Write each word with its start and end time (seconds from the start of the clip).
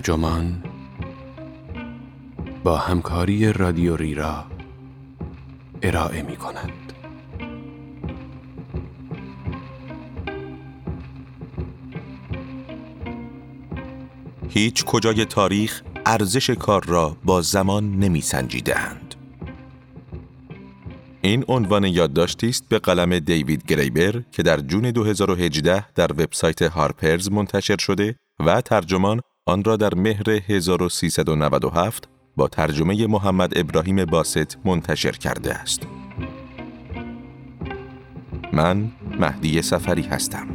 ترجمان 0.00 0.62
با 2.64 2.76
همکاری 2.76 3.52
رادیو 3.52 3.96
ریرا 3.96 4.44
ارائه 5.82 6.22
می 6.22 6.36
کند. 6.36 6.92
هیچ 14.48 14.84
کجای 14.84 15.24
تاریخ 15.24 15.82
ارزش 16.06 16.50
کار 16.50 16.84
را 16.84 17.16
با 17.24 17.42
زمان 17.42 17.90
نمی 17.96 18.20
سنجیدند. 18.20 19.14
این 21.22 21.44
عنوان 21.48 21.84
یادداشتی 21.84 22.48
است 22.48 22.68
به 22.68 22.78
قلم 22.78 23.18
دیوید 23.18 23.66
گریبر 23.66 24.22
که 24.32 24.42
در 24.42 24.60
جون 24.60 24.90
2018 24.90 25.92
در 25.92 26.12
وبسایت 26.12 26.62
هارپرز 26.62 27.30
منتشر 27.30 27.76
شده 27.76 28.16
و 28.46 28.60
ترجمان 28.60 29.20
آن 29.50 29.64
را 29.64 29.76
در 29.76 29.94
مهر 29.94 30.30
1397 30.30 32.08
با 32.36 32.48
ترجمه 32.48 33.06
محمد 33.06 33.58
ابراهیم 33.58 34.04
باست 34.04 34.58
منتشر 34.64 35.12
کرده 35.12 35.54
است. 35.54 35.82
من 38.52 38.90
مهدی 39.20 39.62
سفری 39.62 40.02
هستم. 40.02 40.46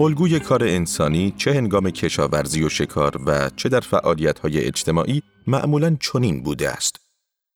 الگوی 0.00 0.40
کار 0.40 0.64
انسانی 0.64 1.34
چه 1.36 1.52
هنگام 1.52 1.90
کشاورزی 1.90 2.64
و 2.64 2.68
شکار 2.68 3.20
و 3.26 3.50
چه 3.56 3.68
در 3.68 3.80
فعالیت‌های 3.80 4.64
اجتماعی 4.64 5.22
معمولاً 5.46 5.96
چنین 6.00 6.42
بوده 6.42 6.70
است. 6.70 6.96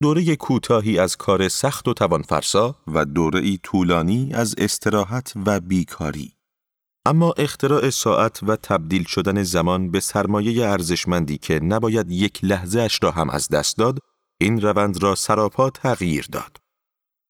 دوره 0.02 0.36
کوتاهی 0.36 0.98
از 0.98 1.16
کار 1.16 1.48
سخت 1.48 1.88
و 1.88 1.94
توانفرسا 1.94 2.76
و 2.86 3.04
دوره 3.04 3.56
طولانی 3.56 4.30
از 4.34 4.54
استراحت 4.58 5.32
و 5.46 5.60
بیکاری. 5.60 6.37
اما 7.08 7.34
اختراع 7.38 7.90
ساعت 7.90 8.42
و 8.42 8.56
تبدیل 8.56 9.04
شدن 9.04 9.42
زمان 9.42 9.90
به 9.90 10.00
سرمایه 10.00 10.66
ارزشمندی 10.66 11.38
که 11.38 11.60
نباید 11.60 12.10
یک 12.10 12.40
لحظه 12.42 12.80
اش 12.80 13.02
را 13.02 13.10
هم 13.10 13.30
از 13.30 13.48
دست 13.48 13.78
داد، 13.78 13.98
این 14.40 14.60
روند 14.60 15.02
را 15.02 15.14
سراپا 15.14 15.70
تغییر 15.70 16.26
داد. 16.32 16.56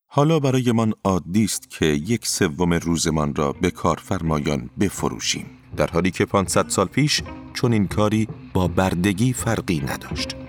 حالا 0.07 0.41
برایمان 0.41 0.93
عادی 1.05 1.45
است 1.45 1.71
که 1.71 1.87
یک 1.87 2.27
سوم 2.27 2.75
روزمان 2.75 3.35
را 3.35 3.53
به 3.53 3.71
کارفرمایان 3.71 4.71
بفروشیم، 4.81 5.47
در 5.77 5.87
حالی 5.87 6.11
که 6.11 6.25
500 6.25 6.69
سال 6.69 6.87
پیش 6.87 7.23
چون 7.55 7.73
این 7.73 7.87
کاری 7.87 8.29
با 8.53 8.69
بردگی 8.69 9.33
فرقی 9.33 9.81
نداشت. 9.81 10.48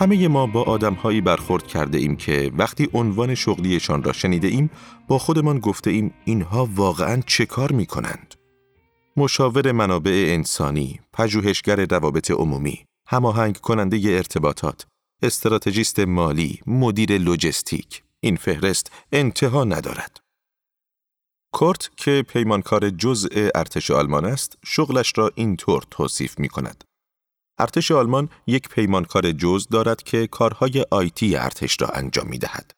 همه 0.00 0.28
ما 0.28 0.46
با 0.46 0.62
آدمهایی 0.62 1.20
برخورد 1.20 1.66
کرده 1.66 1.98
ایم 1.98 2.16
که 2.16 2.52
وقتی 2.58 2.88
عنوان 2.92 3.34
شغلیشان 3.34 4.02
را 4.02 4.12
شنیده 4.12 4.48
ایم 4.48 4.70
با 5.08 5.18
خودمان 5.18 5.58
گفته 5.58 5.90
ایم 5.90 6.14
اینها 6.24 6.68
واقعا 6.74 7.22
چه 7.26 7.46
کار 7.46 7.72
می 7.72 7.86
کنند؟ 7.86 8.34
مشاور 9.16 9.72
منابع 9.72 10.26
انسانی، 10.28 11.00
پژوهشگر 11.12 11.86
روابط 11.86 12.30
عمومی، 12.30 12.84
هماهنگ 13.06 13.56
کننده 13.56 14.00
ارتباطات، 14.04 14.86
استراتژیست 15.22 16.00
مالی، 16.00 16.60
مدیر 16.66 17.18
لوجستیک. 17.18 18.02
این 18.20 18.36
فهرست 18.36 18.92
انتها 19.12 19.64
ندارد. 19.64 20.20
کورت 21.52 21.90
که 21.96 22.24
پیمانکار 22.28 22.90
جزء 22.90 23.28
ارتش 23.54 23.90
آلمان 23.90 24.24
است، 24.24 24.58
شغلش 24.64 25.12
را 25.16 25.30
اینطور 25.34 25.82
توصیف 25.90 26.38
می 26.38 26.48
کند. 26.48 26.84
ارتش 27.60 27.90
آلمان 27.90 28.28
یک 28.46 28.68
پیمانکار 28.68 29.32
جز 29.32 29.66
دارد 29.68 30.02
که 30.02 30.26
کارهای 30.26 30.84
آیتی 30.90 31.36
ارتش 31.36 31.80
را 31.80 31.88
انجام 31.88 32.26
می 32.28 32.38
دهد. 32.38 32.72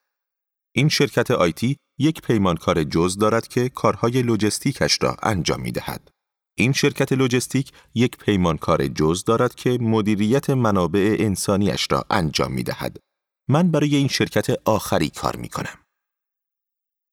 این 0.75 0.89
شرکت 0.89 1.31
آیتی 1.31 1.77
یک 1.99 2.21
پیمانکار 2.21 2.83
جز 2.83 3.17
دارد 3.17 3.47
که 3.47 3.69
کارهای 3.69 4.21
لوجستیکش 4.21 4.97
را 5.01 5.17
انجام 5.23 5.61
می 5.61 5.71
دهد. 5.71 6.09
این 6.57 6.73
شرکت 6.73 7.11
لوجستیک 7.11 7.71
یک 7.95 8.17
پیمانکار 8.17 8.87
جز 8.87 9.23
دارد 9.23 9.55
که 9.55 9.77
مدیریت 9.81 10.49
منابع 10.49 11.15
انسانیش 11.19 11.87
را 11.91 12.05
انجام 12.09 12.51
می 12.51 12.63
دهد. 12.63 12.97
من 13.49 13.71
برای 13.71 13.95
این 13.95 14.07
شرکت 14.07 14.47
آخری 14.65 15.09
کار 15.09 15.35
می 15.35 15.49
کنم. 15.49 15.79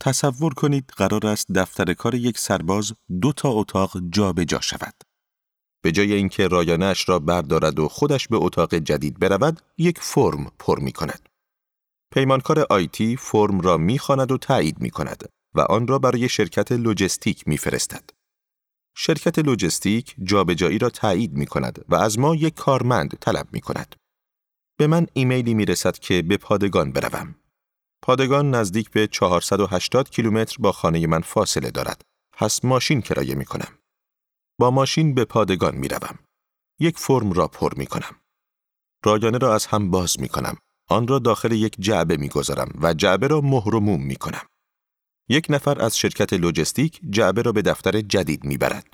تصور 0.03 0.55
کنید 0.55 0.93
قرار 0.97 1.27
است 1.27 1.53
دفتر 1.53 1.95
کار 1.95 2.15
یک 2.15 2.39
سرباز 2.39 2.93
دو 3.21 3.33
تا 3.33 3.49
اتاق 3.49 3.93
جابجا 4.11 4.45
جا 4.45 4.61
شود. 4.61 4.95
به 5.83 5.93
جای 5.93 6.13
اینکه 6.13 6.49
رایانش 6.49 7.09
را 7.09 7.19
بردارد 7.19 7.79
و 7.79 7.89
خودش 7.89 8.29
به 8.29 8.37
اتاق 8.37 8.75
جدید 8.75 9.19
برود، 9.19 9.61
یک 9.79 9.99
فرم 10.01 10.53
پر 10.59 10.79
می 10.79 10.93
کند. 10.93 11.29
پیمانکار 12.15 12.67
آیتی 12.71 13.17
فرم 13.17 13.61
را 13.61 13.77
می 13.77 14.01
و 14.09 14.37
تایید 14.37 14.81
می 14.81 14.91
کند 14.91 15.29
و 15.55 15.61
آن 15.61 15.87
را 15.87 15.99
برای 15.99 16.29
شرکت 16.29 16.73
لوجستیک 16.73 17.49
می 17.49 17.59
فرستد. 17.59 18.11
شرکت 18.97 19.39
لوجستیک 19.39 20.15
جابجایی 20.23 20.79
را 20.79 20.91
تایید 20.91 21.33
می 21.33 21.47
کند 21.47 21.85
و 21.89 21.95
از 21.95 22.19
ما 22.19 22.35
یک 22.35 22.55
کارمند 22.55 23.19
طلب 23.21 23.49
می 23.53 23.61
کند. 23.61 23.97
به 24.79 24.87
من 24.87 25.07
ایمیلی 25.13 25.55
می 25.55 25.65
رسد 25.65 25.99
که 25.99 26.23
به 26.23 26.37
پادگان 26.37 26.93
بروم. 26.93 27.35
پادگان 28.03 28.55
نزدیک 28.55 28.91
به 28.91 29.07
480 29.07 30.11
کیلومتر 30.11 30.57
با 30.59 30.73
خانه 30.73 31.07
من 31.07 31.21
فاصله 31.21 31.71
دارد. 31.71 32.03
پس 32.33 32.65
ماشین 32.65 33.01
کرایه 33.01 33.35
می 33.35 33.45
کنم. 33.45 33.80
با 34.61 34.71
ماشین 34.71 35.15
به 35.15 35.25
پادگان 35.25 35.75
می 35.75 35.89
روم. 35.89 36.19
یک 36.79 36.99
فرم 36.99 37.33
را 37.33 37.49
پر 37.49 37.73
می 37.77 37.87
کنم. 37.87 38.17
رایانه 39.05 39.39
را 39.39 39.55
از 39.55 39.67
هم 39.67 39.91
باز 39.91 40.21
می 40.21 40.29
کنم. 40.29 40.57
آن 40.89 41.09
را 41.09 41.19
داخل 41.19 41.53
یک 41.53 41.77
جعبه 41.79 42.17
می 42.17 42.29
گذارم 42.29 42.73
و 42.83 42.95
جعبه 42.95 43.27
را 43.29 43.41
مهرموم 43.41 44.03
می 44.03 44.17
کنم. 44.17 44.43
یک 45.29 45.47
نفر 45.49 45.83
از 45.83 45.99
شرکت 45.99 46.33
لوجستیک 46.33 47.01
جعبه 47.11 47.43
را 47.43 47.53
به 47.53 47.63
دفتر 47.63 48.01
جدید 48.01 48.45
می 48.45 48.57
برد. 48.57 48.87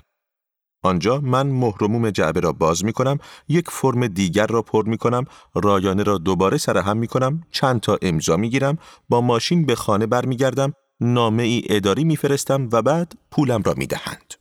آنجا 0.83 1.19
من 1.19 1.47
مهرموم 1.47 2.09
جعبه 2.09 2.39
را 2.39 2.51
باز 2.51 2.85
می 2.85 2.93
کنم، 2.93 3.17
یک 3.47 3.69
فرم 3.69 4.07
دیگر 4.07 4.47
را 4.47 4.61
پر 4.61 4.85
می 4.85 4.97
کنم، 4.97 5.25
رایانه 5.55 6.03
را 6.03 6.17
دوباره 6.17 6.57
سرهم 6.57 6.97
می 6.97 7.07
کنم، 7.07 7.43
چند 7.51 7.81
تا 7.81 7.97
امضا 8.01 8.37
می 8.37 8.49
گیرم، 8.49 8.77
با 9.09 9.21
ماشین 9.21 9.65
به 9.65 9.75
خانه 9.75 10.05
برمیگردم، 10.05 10.73
نامه 10.99 11.43
ای 11.43 11.63
اداری 11.69 12.03
میفرستم 12.03 12.69
و 12.71 12.81
بعد 12.81 13.13
پولم 13.31 13.61
را 13.61 13.73
می 13.73 13.87
دهند. 13.87 14.33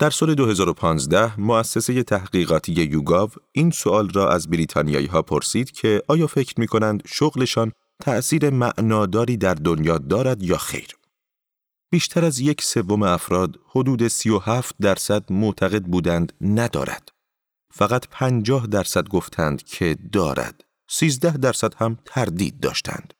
در 0.00 0.10
سال 0.10 0.34
2015 0.34 1.40
مؤسسه 1.40 2.02
تحقیقاتی 2.02 2.72
یوگاو 2.72 3.30
این 3.52 3.70
سوال 3.70 4.08
را 4.08 4.30
از 4.30 4.50
بریتانیایی 4.50 5.06
ها 5.06 5.22
پرسید 5.22 5.70
که 5.70 6.02
آیا 6.08 6.26
فکر 6.26 6.54
می 6.60 6.66
کنند 6.66 7.02
شغلشان 7.06 7.72
تأثیر 8.00 8.50
معناداری 8.50 9.36
در 9.36 9.54
دنیا 9.54 9.98
دارد 9.98 10.42
یا 10.42 10.56
خیر؟ 10.56 10.88
بیشتر 11.90 12.24
از 12.24 12.40
یک 12.40 12.62
سوم 12.62 13.02
افراد 13.02 13.60
حدود 13.68 14.08
37 14.08 14.74
درصد 14.80 15.32
معتقد 15.32 15.82
بودند 15.82 16.32
ندارد. 16.40 17.08
فقط 17.74 18.06
50 18.10 18.66
درصد 18.66 19.08
گفتند 19.08 19.62
که 19.62 19.96
دارد. 20.12 20.64
13 20.88 21.30
درصد 21.36 21.74
هم 21.74 21.98
تردید 22.04 22.60
داشتند. 22.60 23.14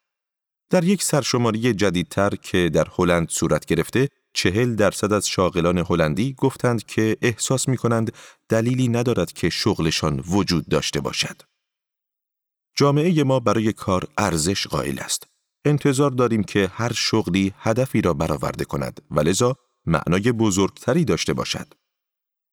در 0.70 0.84
یک 0.84 1.02
سرشماری 1.02 1.74
جدیدتر 1.74 2.30
که 2.30 2.70
در 2.74 2.86
هلند 2.98 3.28
صورت 3.28 3.64
گرفته، 3.66 4.08
چهل 4.32 4.74
درصد 4.74 5.12
از 5.12 5.28
شاغلان 5.28 5.78
هلندی 5.78 6.34
گفتند 6.34 6.84
که 6.86 7.16
احساس 7.22 7.68
می 7.68 7.76
کنند 7.76 8.12
دلیلی 8.48 8.88
ندارد 8.88 9.32
که 9.32 9.48
شغلشان 9.50 10.24
وجود 10.28 10.68
داشته 10.68 11.00
باشد. 11.00 11.42
جامعه 12.76 13.24
ما 13.24 13.40
برای 13.40 13.72
کار 13.72 14.04
ارزش 14.18 14.66
قائل 14.66 14.98
است. 14.98 15.26
انتظار 15.64 16.10
داریم 16.10 16.42
که 16.42 16.70
هر 16.72 16.92
شغلی 16.92 17.54
هدفی 17.58 18.00
را 18.00 18.14
برآورده 18.14 18.64
کند 18.64 19.00
و 19.10 19.20
لذا 19.20 19.56
معنای 19.86 20.32
بزرگتری 20.32 21.04
داشته 21.04 21.32
باشد. 21.32 21.74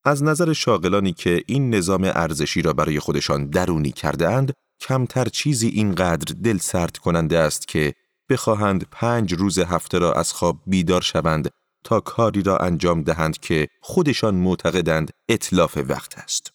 از 0.06 0.24
نظر 0.24 0.54
شاغلانی 0.54 1.14
که 1.14 1.44
این 1.48 1.76
نظام 1.76 2.04
ارزشی 2.04 2.62
را 2.62 2.74
برای 2.74 3.00
خودشان 3.00 3.50
درونی 3.50 3.92
کرده 3.92 4.30
اند، 4.30 4.54
کمتر 4.80 5.26
چیزی 5.26 5.68
اینقدر 5.68 6.36
دل 6.44 6.58
سرد 6.58 6.98
کننده 6.98 7.40
است 7.40 7.68
که 7.68 7.94
بخواهند 8.30 8.88
پنج 8.92 9.34
روز 9.34 9.60
هفته 9.60 10.00
را 10.00 10.14
از 10.14 10.34
خواب 10.34 10.62
بیدار 10.68 11.02
شوند 11.02 11.50
تا 11.86 12.00
کاری 12.00 12.44
را 12.44 12.58
انجام 12.58 13.02
دهند 13.02 13.38
که 13.38 13.68
خودشان 13.82 14.36
معتقدند 14.36 15.12
اطلاف 15.30 15.78
وقت 15.78 16.18
است. 16.18 16.52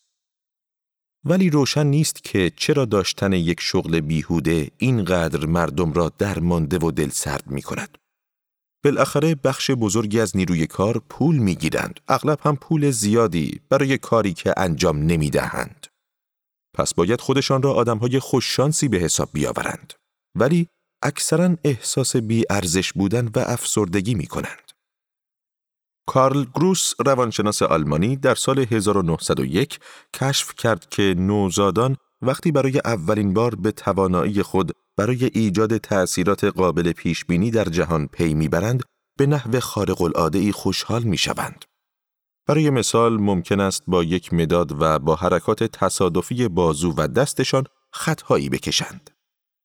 ولی 1.25 1.51
روشن 1.51 1.87
نیست 1.87 2.25
که 2.25 2.53
چرا 2.57 2.85
داشتن 2.85 3.33
یک 3.33 3.61
شغل 3.61 4.01
بیهوده 4.01 4.71
اینقدر 4.79 5.47
مردم 5.47 5.93
را 5.93 6.13
درمانده 6.19 6.79
و 6.79 6.91
دل 6.91 7.09
سرد 7.09 7.47
می 7.47 7.63
کند. 7.63 7.99
بالاخره 8.85 9.35
بخش 9.35 9.71
بزرگی 9.71 10.21
از 10.21 10.37
نیروی 10.37 10.67
کار 10.67 11.03
پول 11.09 11.37
می 11.37 11.55
گیرند. 11.55 12.01
اغلب 12.09 12.39
هم 12.43 12.57
پول 12.57 12.91
زیادی 12.91 13.61
برای 13.69 13.99
کاری 13.99 14.33
که 14.33 14.55
انجام 14.57 14.99
نمی 14.99 15.31
دهند. 15.31 15.87
پس 16.75 16.95
باید 16.95 17.21
خودشان 17.21 17.63
را 17.63 17.73
آدمهای 17.73 18.19
خوششانسی 18.19 18.89
به 18.89 18.99
حساب 18.99 19.29
بیاورند. 19.33 19.93
ولی 20.35 20.69
اکثرا 21.03 21.57
احساس 21.65 22.17
بی 22.17 22.45
ارزش 22.51 22.93
بودن 22.93 23.27
و 23.37 23.39
افسردگی 23.39 24.15
می 24.15 24.27
کنند. 24.27 24.70
کارل 26.11 26.45
گروس 26.45 26.95
روانشناس 27.07 27.63
آلمانی 27.63 28.17
در 28.17 28.35
سال 28.35 28.59
1901 28.59 29.79
کشف 30.15 30.55
کرد 30.55 30.89
که 30.89 31.15
نوزادان 31.19 31.97
وقتی 32.23 32.53
برای 32.53 32.81
اولین 32.85 33.35
بار 33.35 33.55
به 33.55 33.73
توانایی 33.73 34.43
خود 34.43 34.73
برای 34.97 35.31
ایجاد 35.35 35.77
تأثیرات 35.77 36.45
قابل 36.45 36.93
پیش 36.93 37.25
بینی 37.25 37.51
در 37.51 37.65
جهان 37.65 38.07
پی 38.07 38.35
می‌برند 38.35 38.83
به 39.19 39.27
نحو 39.27 39.61
خارق 39.61 40.03
العاده 40.03 40.53
خوشحال 40.53 41.03
می‌شوند. 41.03 41.65
برای 42.47 42.71
مثال 42.71 43.21
ممکن 43.21 43.61
است 43.61 43.83
با 43.87 44.05
یک 44.05 44.35
مداد 44.35 44.83
و 44.83 44.99
با 44.99 45.15
حرکات 45.17 45.65
تصادفی 45.65 46.49
بازو 46.49 46.95
و 46.97 47.09
دستشان 47.09 47.65
خطهایی 47.93 48.49
بکشند. 48.49 49.11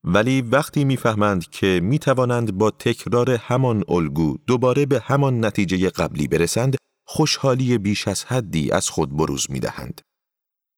ولی 0.08 0.42
وقتی 0.42 0.86
می‌فهمند 0.86 1.50
که 1.50 1.80
می 1.84 2.00
توانند 2.00 2.58
با 2.58 2.72
تکرار 2.72 3.32
همان 3.32 3.84
الگو 3.88 4.38
دوباره 4.48 4.86
به 4.86 5.00
همان 5.00 5.46
نتیجه 5.46 5.90
قبلی 5.90 6.28
برسند، 6.28 6.76
خوشحالی 7.08 7.78
بیش 7.78 8.08
از 8.08 8.26
حدی 8.26 8.72
از 8.72 8.90
خود 8.90 9.18
بروز 9.18 9.46
می 9.50 9.60
دهند. 9.60 10.02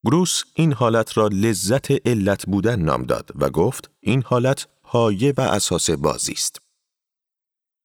گروس 0.06 0.44
این 0.56 0.74
حالت 0.74 1.18
را 1.18 1.28
لذت 1.28 2.08
علت 2.08 2.46
بودن 2.46 2.80
نام 2.80 3.04
داد 3.04 3.32
و 3.36 3.50
گفت 3.50 3.92
این 4.00 4.24
حالت 4.26 4.68
پایه 4.84 5.34
و 5.38 5.42
اساس 5.42 5.90
بازی 5.90 6.34
است. 6.34 6.58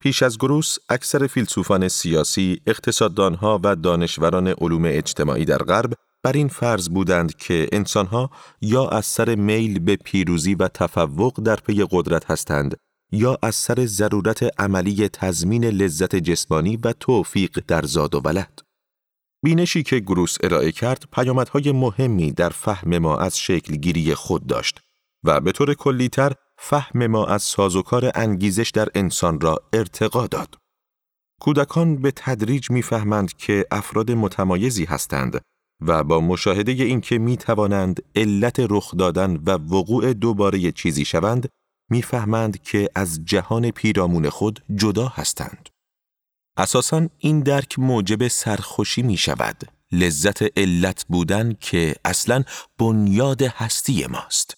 پیش 0.00 0.22
از 0.22 0.38
گروس 0.38 0.78
اکثر 0.88 1.26
فیلسوفان 1.26 1.88
سیاسی، 1.88 2.60
اقتصاددانها 2.66 3.60
و 3.64 3.76
دانشوران 3.76 4.46
علوم 4.48 4.82
اجتماعی 4.84 5.44
در 5.44 5.58
غرب 5.58 5.94
بر 6.22 6.32
این 6.32 6.48
فرض 6.48 6.88
بودند 6.88 7.36
که 7.36 7.68
انسانها 7.72 8.30
یا 8.60 8.88
از 8.88 9.06
سر 9.06 9.34
میل 9.34 9.78
به 9.78 9.96
پیروزی 9.96 10.54
و 10.54 10.68
تفوق 10.68 11.40
در 11.40 11.56
پی 11.56 11.84
قدرت 11.90 12.30
هستند 12.30 12.76
یا 13.12 13.38
از 13.42 13.54
سر 13.54 13.86
ضرورت 13.86 14.60
عملی 14.60 15.08
تضمین 15.08 15.64
لذت 15.64 16.16
جسمانی 16.16 16.76
و 16.76 16.92
توفیق 16.92 17.62
در 17.66 17.82
زاد 17.82 18.14
و 18.14 18.20
ولد. 18.20 18.60
بینشی 19.44 19.82
که 19.82 19.98
گروس 19.98 20.36
ارائه 20.42 20.72
کرد 20.72 21.04
پیامدهای 21.12 21.72
مهمی 21.72 22.32
در 22.32 22.48
فهم 22.48 22.98
ما 22.98 23.16
از 23.16 23.38
شکلگیری 23.38 24.14
خود 24.14 24.46
داشت 24.46 24.80
و 25.24 25.40
به 25.40 25.52
طور 25.52 25.74
کلیتر 25.74 26.32
فهم 26.58 27.06
ما 27.06 27.26
از 27.26 27.42
سازوکار 27.42 28.12
انگیزش 28.14 28.70
در 28.70 28.88
انسان 28.94 29.40
را 29.40 29.58
ارتقا 29.72 30.26
داد. 30.26 30.56
کودکان 31.40 31.96
به 31.96 32.12
تدریج 32.16 32.70
می‌فهمند 32.70 33.36
که 33.36 33.66
افراد 33.70 34.10
متمایزی 34.10 34.84
هستند 34.84 35.40
و 35.86 36.04
با 36.04 36.20
مشاهده 36.20 36.72
اینکه 36.72 37.18
می 37.18 37.36
توانند 37.36 38.02
علت 38.16 38.56
رخ 38.70 38.94
دادن 38.96 39.36
و 39.46 39.50
وقوع 39.50 40.12
دوباره 40.12 40.72
چیزی 40.72 41.04
شوند 41.04 41.48
می‌فهمند 41.90 42.62
که 42.62 42.88
از 42.94 43.20
جهان 43.24 43.70
پیرامون 43.70 44.28
خود 44.28 44.62
جدا 44.74 45.08
هستند. 45.08 45.68
اساساً 46.56 47.08
این 47.18 47.40
درک 47.40 47.78
موجب 47.78 48.28
سرخوشی 48.28 49.02
می 49.02 49.16
شود. 49.16 49.62
لذت 49.92 50.58
علت 50.58 51.04
بودن 51.08 51.54
که 51.60 51.94
اصلا 52.04 52.44
بنیاد 52.78 53.42
هستی 53.42 54.06
ماست. 54.06 54.56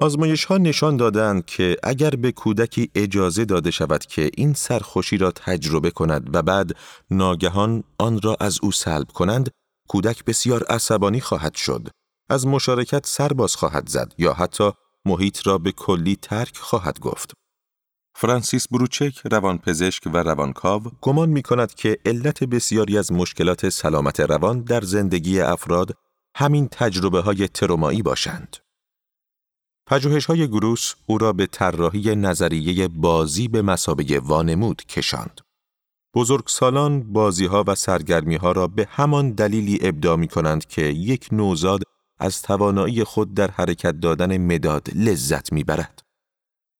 آزمایش 0.00 0.44
ها 0.44 0.58
نشان 0.58 0.96
دادند 0.96 1.46
که 1.46 1.76
اگر 1.82 2.10
به 2.10 2.32
کودکی 2.32 2.90
اجازه 2.94 3.44
داده 3.44 3.70
شود 3.70 4.06
که 4.06 4.30
این 4.36 4.54
سرخوشی 4.54 5.16
را 5.16 5.30
تجربه 5.30 5.90
کند 5.90 6.36
و 6.36 6.42
بعد 6.42 6.76
ناگهان 7.10 7.84
آن 7.98 8.20
را 8.20 8.36
از 8.40 8.58
او 8.62 8.72
سلب 8.72 9.08
کنند، 9.08 9.50
کودک 9.88 10.24
بسیار 10.24 10.62
عصبانی 10.62 11.20
خواهد 11.20 11.54
شد، 11.54 11.88
از 12.30 12.46
مشارکت 12.46 13.06
سرباز 13.06 13.56
خواهد 13.56 13.88
زد 13.88 14.14
یا 14.18 14.32
حتی 14.32 14.72
محیط 15.04 15.46
را 15.46 15.58
به 15.58 15.72
کلی 15.72 16.16
ترک 16.16 16.56
خواهد 16.56 17.00
گفت. 17.00 17.32
فرانسیس 18.14 18.68
بروچک 18.68 19.20
روانپزشک 19.32 20.02
و 20.06 20.16
روانکاو 20.16 20.82
گمان 21.00 21.28
می 21.28 21.42
کند 21.42 21.74
که 21.74 21.98
علت 22.06 22.44
بسیاری 22.44 22.98
از 22.98 23.12
مشکلات 23.12 23.68
سلامت 23.68 24.20
روان 24.20 24.60
در 24.60 24.80
زندگی 24.80 25.40
افراد 25.40 25.96
همین 26.36 26.68
تجربه 26.68 27.20
های 27.20 27.48
ترومایی 27.48 28.02
باشند. 28.02 28.56
پژوهش 29.86 30.26
های 30.26 30.48
گروس 30.48 30.94
او 31.06 31.18
را 31.18 31.32
به 31.32 31.46
طراحی 31.46 32.16
نظریه 32.16 32.88
بازی 32.88 33.48
به 33.48 33.62
مسابقه 33.62 34.18
وانمود 34.18 34.82
کشاند. 34.82 35.40
بزرگسالان 36.14 37.12
بازی 37.12 37.46
ها 37.46 37.64
و 37.66 37.74
سرگرمی 37.74 38.36
ها 38.36 38.52
را 38.52 38.66
به 38.66 38.86
همان 38.90 39.30
دلیلی 39.30 39.78
ابدا 39.82 40.16
می 40.16 40.28
کنند 40.28 40.66
که 40.66 40.82
یک 40.82 41.28
نوزاد 41.32 41.82
از 42.18 42.42
توانایی 42.42 43.04
خود 43.04 43.34
در 43.34 43.50
حرکت 43.50 44.00
دادن 44.00 44.36
مداد 44.36 44.88
لذت 44.94 45.52
می 45.52 45.64
برد. 45.64 46.02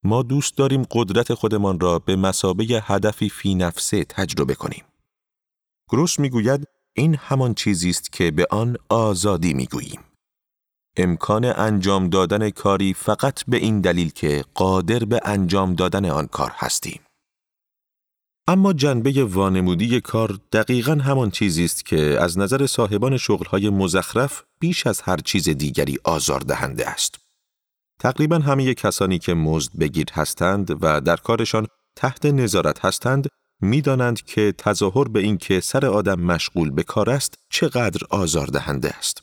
ما 0.04 0.22
دوست 0.22 0.56
داریم 0.56 0.82
قدرت 0.90 1.34
خودمان 1.34 1.80
را 1.80 1.98
به 1.98 2.16
مسابه 2.16 2.64
هدفی 2.64 3.28
فی 3.28 3.54
نفسه 3.54 4.04
تجربه 4.04 4.54
کنیم. 4.54 4.84
گروس 5.90 6.18
می‌گوید 6.18 6.68
این 6.96 7.14
همان 7.14 7.54
چیزی 7.54 7.90
است 7.90 8.12
که 8.12 8.30
به 8.30 8.46
آن 8.50 8.76
آزادی 8.88 9.54
می‌گوییم. 9.54 10.00
امکان 10.96 11.44
انجام 11.44 12.08
دادن 12.08 12.50
کاری 12.50 12.94
فقط 12.94 13.44
به 13.48 13.56
این 13.56 13.80
دلیل 13.80 14.10
که 14.10 14.44
قادر 14.54 14.98
به 14.98 15.20
انجام 15.24 15.74
دادن 15.74 16.04
آن 16.04 16.26
کار 16.26 16.52
هستیم. 16.54 17.00
اما 18.46 18.72
جنبه 18.72 19.24
وانمودی 19.24 20.00
کار 20.00 20.38
دقیقا 20.52 20.94
همان 20.94 21.30
چیزی 21.30 21.64
است 21.64 21.86
که 21.86 22.18
از 22.20 22.38
نظر 22.38 22.66
صاحبان 22.66 23.16
شغلهای 23.16 23.70
مزخرف 23.70 24.42
بیش 24.60 24.86
از 24.86 25.00
هر 25.00 25.16
چیز 25.16 25.48
دیگری 25.48 25.98
آزاردهنده 26.04 26.88
است. 26.88 27.18
تقریبا 28.00 28.38
همه 28.38 28.74
کسانی 28.74 29.18
که 29.18 29.34
مزد 29.34 29.72
بگیر 29.80 30.06
هستند 30.12 30.84
و 30.84 31.00
در 31.00 31.16
کارشان 31.16 31.66
تحت 31.96 32.26
نظارت 32.26 32.84
هستند 32.84 33.28
می‌دانند 33.60 34.22
که 34.22 34.54
تظاهر 34.58 35.08
به 35.08 35.20
این 35.20 35.38
که 35.38 35.60
سر 35.60 35.86
آدم 35.86 36.20
مشغول 36.20 36.70
به 36.70 36.82
کار 36.82 37.10
است 37.10 37.34
چقدر 37.50 38.00
آزاردهنده 38.10 38.90
است. 38.90 39.22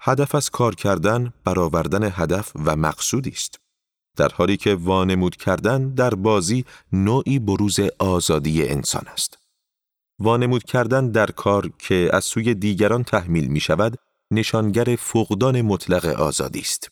هدف 0.00 0.34
از 0.34 0.50
کار 0.50 0.74
کردن 0.74 1.32
برآوردن 1.44 2.10
هدف 2.14 2.52
و 2.64 2.76
مقصودی 2.76 3.30
است. 3.30 3.58
در 4.18 4.28
حالی 4.28 4.56
که 4.56 4.74
وانمود 4.74 5.36
کردن 5.36 5.94
در 5.94 6.14
بازی 6.14 6.64
نوعی 6.92 7.38
بروز 7.38 7.80
آزادی 7.98 8.68
انسان 8.68 9.04
است. 9.12 9.38
وانمود 10.18 10.62
کردن 10.62 11.10
در 11.10 11.26
کار 11.26 11.70
که 11.78 12.10
از 12.12 12.24
سوی 12.24 12.54
دیگران 12.54 13.04
تحمیل 13.04 13.46
می 13.48 13.60
شود 13.60 13.98
نشانگر 14.30 14.96
فقدان 14.98 15.62
مطلق 15.62 16.04
آزادی 16.06 16.60
است. 16.60 16.90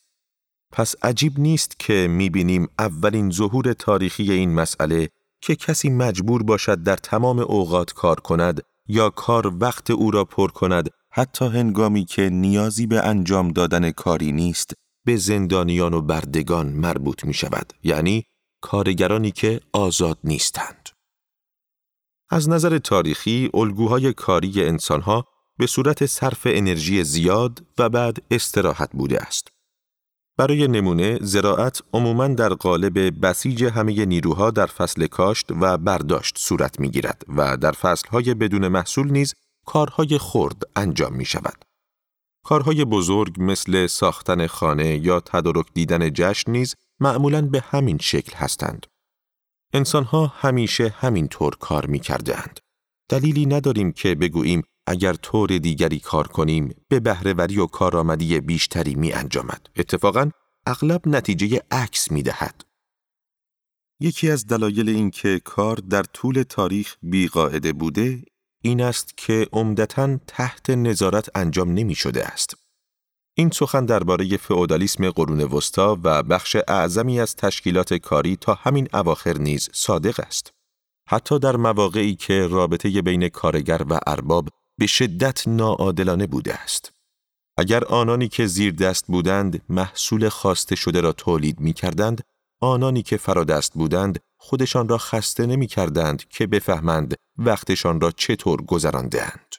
پس 0.73 0.95
عجیب 1.03 1.41
نیست 1.41 1.79
که 1.79 2.09
می‌بینیم 2.11 2.69
اولین 2.79 3.31
ظهور 3.31 3.73
تاریخی 3.73 4.33
این 4.33 4.55
مسئله 4.55 5.09
که 5.41 5.57
کسی 5.57 5.89
مجبور 5.91 6.43
باشد 6.43 6.83
در 6.83 6.97
تمام 6.97 7.39
اوقات 7.39 7.93
کار 7.93 8.21
کند 8.21 8.62
یا 8.89 9.11
کار 9.11 9.53
وقت 9.61 9.91
او 9.91 10.11
را 10.11 10.25
پر 10.25 10.50
کند 10.50 10.91
حتی 11.11 11.45
هنگامی 11.45 12.05
که 12.05 12.31
نیازی 12.31 12.87
به 12.87 13.00
انجام 13.07 13.50
دادن 13.50 13.91
کاری 13.91 14.33
نیست 14.33 14.73
به 15.07 15.17
زندانیان 15.17 15.95
و 15.95 16.01
بردگان 16.03 16.67
مربوط 16.69 17.25
می 17.25 17.35
شود 17.35 17.73
یعنی 17.83 18.25
کارگرانی 18.61 19.31
که 19.31 19.61
آزاد 19.73 20.19
نیستند. 20.25 20.89
از 22.31 22.49
نظر 22.49 22.79
تاریخی 22.79 23.51
الگوهای 23.55 24.13
کاری 24.13 24.65
انسانها 24.65 25.25
به 25.59 25.67
صورت 25.67 26.07
صرف 26.07 26.43
انرژی 26.51 27.05
زیاد 27.05 27.65
و 27.79 27.89
بعد 27.89 28.23
استراحت 28.31 28.91
بوده 28.93 29.23
است. 29.23 29.49
برای 30.39 30.69
نمونه 30.69 31.19
زراعت 31.23 31.83
عموماً 31.93 32.29
در 32.29 32.49
قالب 32.49 33.27
بسیج 33.27 33.65
همه 33.65 34.05
نیروها 34.05 34.51
در 34.51 34.67
فصل 34.67 35.07
کاشت 35.07 35.47
و 35.61 35.79
برداشت 35.79 36.39
صورت 36.39 36.81
می 36.81 36.91
گیرد 36.91 37.23
و 37.37 37.57
در 37.57 37.73
فصلهای 37.73 38.35
بدون 38.35 38.69
محصول 38.69 39.11
نیز 39.11 39.35
کارهای 39.67 40.19
خرد 40.19 40.63
انجام 40.77 41.13
می 41.13 41.25
شود. 41.25 41.65
کارهای 42.47 42.85
بزرگ 42.85 43.37
مثل 43.38 43.87
ساختن 43.87 44.47
خانه 44.47 44.99
یا 44.99 45.21
تدارک 45.21 45.67
دیدن 45.75 46.12
جشن 46.12 46.50
نیز 46.50 46.75
معمولاً 47.00 47.43
به 47.43 47.61
همین 47.61 47.99
شکل 47.99 48.37
هستند. 48.37 48.87
انسانها 49.73 50.26
همیشه 50.26 50.95
همین 50.99 51.29
طور 51.29 51.57
کار 51.61 51.87
می 51.87 52.00
کرده 52.00 52.38
اند. 52.38 52.61
دلیلی 53.09 53.47
نداریم 53.47 53.93
که 53.93 54.15
بگوییم 54.15 54.62
اگر 54.87 55.12
طور 55.12 55.59
دیگری 55.59 56.00
کار 56.00 56.29
کنیم 56.29 56.75
به 56.88 57.00
بهرهوری 57.00 57.59
و 57.59 57.67
کارآمدی 57.67 58.41
بیشتری 58.41 58.95
می 58.95 59.12
انجامد. 59.12 59.67
اتفاقا 59.76 60.31
اغلب 60.67 61.09
نتیجه 61.09 61.62
عکس 61.71 62.11
می 62.11 62.23
دهد. 62.23 62.65
یکی 64.00 64.31
از 64.31 64.47
دلایل 64.47 64.88
این 64.88 65.11
که 65.11 65.41
کار 65.45 65.76
در 65.76 66.03
طول 66.03 66.43
تاریخ 66.43 66.97
بیقاعده 67.03 67.73
بوده 67.73 68.23
این 68.67 68.81
است 68.81 69.17
که 69.17 69.47
عمدتا 69.53 70.19
تحت 70.27 70.71
نظارت 70.71 71.29
انجام 71.35 71.73
نمی 71.73 71.95
شده 71.95 72.27
است. 72.27 72.55
این 73.35 73.51
سخن 73.51 73.85
درباره 73.85 74.37
فئودالیسم 74.37 75.11
قرون 75.11 75.41
وسطا 75.41 75.99
و 76.03 76.23
بخش 76.23 76.57
اعظمی 76.69 77.21
از 77.21 77.37
تشکیلات 77.37 77.95
کاری 77.95 78.37
تا 78.37 78.55
همین 78.55 78.89
اواخر 78.95 79.39
نیز 79.39 79.71
صادق 79.73 80.21
است. 80.21 80.53
حتی 81.09 81.39
در 81.39 81.57
مواقعی 81.57 82.15
که 82.15 82.47
رابطه 82.47 83.03
بین 83.03 83.29
کارگر 83.29 83.83
و 83.91 83.99
ارباب 84.07 84.49
به 84.79 84.87
شدت 84.87 85.49
ناعادلانه 85.49 86.27
بوده 86.27 86.55
است. 86.55 86.93
اگر 87.57 87.85
آنانی 87.85 88.29
که 88.29 88.47
زیر 88.47 88.73
دست 88.73 89.07
بودند 89.07 89.63
محصول 89.69 90.29
خواسته 90.29 90.77
شده 90.77 91.01
را 91.01 91.13
تولید 91.13 91.61
می 91.61 91.73
کردند، 91.73 92.23
آنانی 92.61 93.03
که 93.03 93.17
فرادست 93.17 93.75
بودند 93.75 94.19
خودشان 94.39 94.89
را 94.89 94.99
خسته 94.99 95.47
نمی 95.47 95.67
کردند 95.67 96.29
که 96.29 96.47
بفهمند 96.47 97.15
وقتشان 97.38 98.00
را 98.00 98.11
چطور 98.11 98.62
گذراندهاند. 98.62 99.55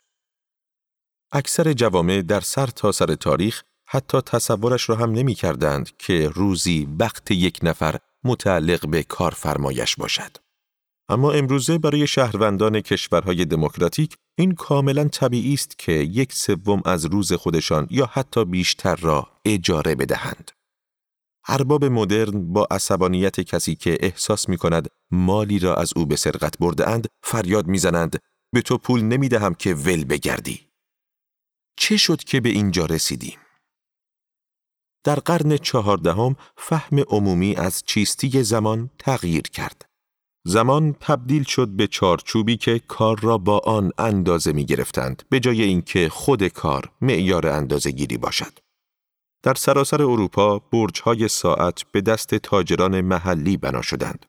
اکثر 1.32 1.74
جوامع 1.74 2.22
در 2.22 2.40
سر 2.40 2.68
تا 2.68 2.92
سر 2.92 3.16
تاریخ 3.16 3.64
حتی 3.88 4.22
تصورش 4.22 4.90
را 4.90 4.96
هم 4.96 5.12
نمی 5.12 5.34
کردند 5.34 5.98
که 5.98 6.30
روزی 6.30 6.88
وقت 7.00 7.32
یک 7.32 7.60
نفر 7.64 8.00
متعلق 8.24 8.88
به 8.88 9.04
کارفرمایش 9.04 9.96
باشد. 9.96 10.38
اما 11.10 11.32
امروزه 11.32 11.78
برای 11.78 12.08
شهروندان 12.08 12.82
کشورهای 12.82 13.46
دموکراتیک 13.46 14.18
این 14.38 14.52
کاملا 14.52 15.08
طبیعی 15.08 15.54
است 15.54 15.78
که 15.78 15.92
یک 15.92 16.34
سوم 16.34 16.82
از 16.86 17.06
روز 17.06 17.34
خودشان 17.34 17.88
یا 17.90 18.10
حتی 18.14 18.46
بیشتر 18.46 18.96
را 18.96 19.28
اجاره 19.46 19.96
بدهند. 19.96 20.52
ارباب 21.48 21.86
مدرن 21.86 22.54
با 22.54 22.68
عصبانیت 22.72 23.40
کسی 23.40 23.76
که 23.76 23.98
احساس 24.00 24.50
می 24.50 24.58
کند 24.58 24.88
مالی 25.12 25.60
را 25.60 25.76
از 25.76 25.94
او 25.96 26.06
به 26.06 26.16
سرقت 26.16 26.58
برده 26.58 26.90
اند 26.90 27.08
فریاد 27.24 27.68
می‌زنند 27.68 28.20
به 28.54 28.62
تو 28.62 28.78
پول 28.78 29.02
نمی 29.02 29.30
دهم 29.30 29.54
که 29.54 29.74
ول 29.74 30.06
بگردی. 30.06 30.68
چه 31.78 31.98
شد 31.98 32.24
که 32.24 32.40
به 32.40 32.50
اینجا 32.50 32.86
رسیدیم؟ 32.86 33.40
در 35.04 35.16
قرن 35.16 35.58
چهاردهم 35.58 36.36
فهم 36.58 37.00
عمومی 37.00 37.56
از 37.56 37.84
چیستی 37.84 38.44
زمان 38.44 38.90
تغییر 39.00 39.42
کرد. 39.42 39.86
زمان 40.46 40.96
تبدیل 41.00 41.44
شد 41.44 41.68
به 41.68 41.88
چارچوبی 41.88 42.58
که 42.58 42.80
کار 42.80 43.20
را 43.20 43.38
با 43.38 43.60
آن 43.60 43.92
اندازه 43.98 44.52
می 44.52 44.66
گرفتند 44.66 45.24
به 45.30 45.40
جای 45.40 45.62
اینکه 45.62 46.10
خود 46.10 46.48
کار 46.48 46.92
معیار 47.02 47.48
اندازه 47.48 47.92
گیری 47.92 48.18
باشد. 48.18 48.60
در 49.48 49.54
سراسر 49.54 50.02
اروپا 50.02 50.60
برج‌های 50.60 51.28
ساعت 51.28 51.84
به 51.92 52.02
دست 52.02 52.36
تاجران 52.36 53.02
محلی 53.02 53.58
بنا 53.58 53.82
شدند. 53.82 54.26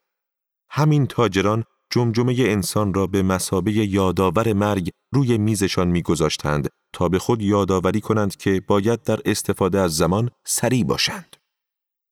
همین 0.71 1.07
تاجران 1.07 1.65
جمجمه 1.91 2.35
انسان 2.39 2.95
را 2.95 3.07
به 3.07 3.23
مسابه 3.23 3.73
یادآور 3.73 4.53
مرگ 4.53 4.91
روی 5.15 5.39
میزشان 5.39 5.89
میگذاشتند 5.89 6.69
تا 6.93 7.09
به 7.09 7.19
خود 7.19 7.43
یادآوری 7.43 8.01
کنند 8.01 8.37
که 8.37 8.63
باید 8.67 9.03
در 9.03 9.19
استفاده 9.25 9.81
از 9.81 9.97
زمان 9.97 10.31
سریع 10.47 10.85
باشند. 10.85 11.37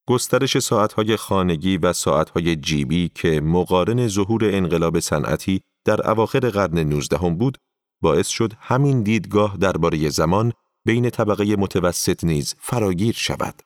گسترش 0.09 0.59
ساعتهای 0.59 1.17
خانگی 1.17 1.79
و 1.79 1.93
ساعتهای 1.93 2.57
جیبی 2.57 3.11
که 3.15 3.41
مقارن 3.41 4.09
ظهور 4.09 4.45
انقلاب 4.45 5.01
صنعتی 5.01 5.61
در 5.85 6.11
اواخر 6.11 6.51
قرن 6.51 6.79
19 6.79 7.17
بود، 7.17 7.59
باعث 8.03 8.29
شد 8.29 8.53
همین 8.61 9.03
دیدگاه 9.03 9.57
درباره 9.57 10.09
زمان 10.09 10.53
بین 10.87 11.11
طبقه 11.11 11.57
متوسط 11.57 12.25
نیز 12.25 12.55
فراگیر 12.59 13.15
شود. 13.15 13.63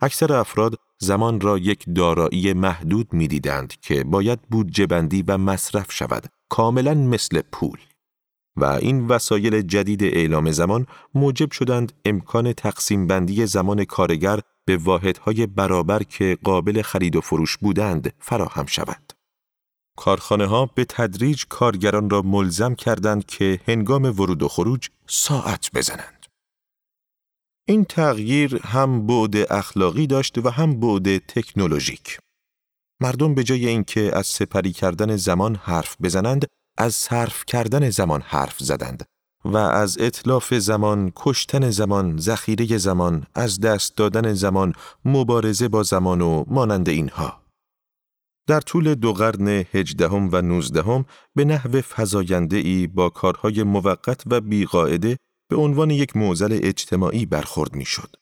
اکثر 0.00 0.32
افراد 0.32 0.78
زمان 0.98 1.40
را 1.40 1.58
یک 1.58 1.84
دارایی 1.94 2.52
محدود 2.52 3.12
می‌دیدند 3.12 3.74
که 3.80 4.04
باید 4.04 4.42
بودجه 4.42 4.86
بندی 4.86 5.22
و 5.22 5.38
مصرف 5.38 5.92
شود، 5.92 6.26
کاملا 6.48 6.94
مثل 6.94 7.42
پول. 7.52 7.78
و 8.56 8.64
این 8.64 9.06
وسایل 9.06 9.62
جدید 9.62 10.02
اعلام 10.04 10.50
زمان 10.50 10.86
موجب 11.14 11.50
شدند 11.50 11.92
امکان 12.04 12.52
تقسیم 12.52 13.06
بندی 13.06 13.46
زمان 13.46 13.84
کارگر 13.84 14.40
به 14.64 14.76
واحدهای 14.76 15.46
برابر 15.46 16.02
که 16.02 16.38
قابل 16.44 16.82
خرید 16.82 17.16
و 17.16 17.20
فروش 17.20 17.56
بودند 17.56 18.12
فراهم 18.18 18.66
شود. 18.66 19.12
کارخانه 19.96 20.46
ها 20.46 20.66
به 20.74 20.84
تدریج 20.84 21.44
کارگران 21.48 22.10
را 22.10 22.22
ملزم 22.22 22.74
کردند 22.74 23.26
که 23.26 23.60
هنگام 23.68 24.04
ورود 24.04 24.42
و 24.42 24.48
خروج 24.48 24.88
ساعت 25.06 25.70
بزنند. 25.74 26.13
این 27.66 27.84
تغییر 27.84 28.60
هم 28.64 29.06
بعد 29.06 29.36
اخلاقی 29.52 30.06
داشت 30.06 30.38
و 30.38 30.50
هم 30.50 30.80
بعد 30.80 31.18
تکنولوژیک. 31.18 32.18
مردم 33.00 33.34
به 33.34 33.44
جای 33.44 33.68
اینکه 33.68 34.10
از 34.14 34.26
سپری 34.26 34.72
کردن 34.72 35.16
زمان 35.16 35.54
حرف 35.54 35.96
بزنند، 36.02 36.46
از 36.78 36.94
صرف 36.94 37.44
کردن 37.44 37.90
زمان 37.90 38.20
حرف 38.20 38.58
زدند 38.58 39.04
و 39.44 39.56
از 39.56 39.98
اطلاف 40.00 40.54
زمان، 40.54 41.12
کشتن 41.16 41.70
زمان، 41.70 42.16
ذخیره 42.18 42.78
زمان، 42.78 43.26
از 43.34 43.60
دست 43.60 43.96
دادن 43.96 44.34
زمان، 44.34 44.74
مبارزه 45.04 45.68
با 45.68 45.82
زمان 45.82 46.20
و 46.20 46.44
مانند 46.46 46.88
اینها. 46.88 47.44
در 48.48 48.60
طول 48.60 48.94
دو 48.94 49.12
قرن 49.12 49.48
هجدهم 49.48 50.28
و 50.32 50.42
نوزدهم 50.42 51.04
به 51.34 51.44
نحو 51.44 51.80
فزاینده 51.80 52.56
ای 52.56 52.86
با 52.86 53.08
کارهای 53.08 53.62
موقت 53.62 54.22
و 54.26 54.40
بیقاعده 54.40 55.16
به 55.48 55.56
عنوان 55.56 55.90
یک 55.90 56.16
موزل 56.16 56.58
اجتماعی 56.62 57.26
برخورد 57.26 57.74
می 57.76 57.84
شد. 57.84 58.16